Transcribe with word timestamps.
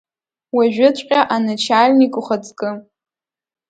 Уажәыҵәҟьа, 0.55 1.21
аначальник 1.35 2.13
ухаҵкы. 2.19 2.69